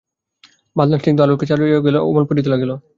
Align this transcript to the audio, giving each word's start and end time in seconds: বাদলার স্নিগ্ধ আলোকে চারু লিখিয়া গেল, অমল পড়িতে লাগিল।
বাদলার 0.75 1.01
স্নিগ্ধ 1.01 1.19
আলোকে 1.21 1.45
চারু 1.49 1.61
লিখিয়া 1.63 1.85
গেল, 1.85 1.95
অমল 2.09 2.23
পড়িতে 2.29 2.49
লাগিল। 2.53 2.71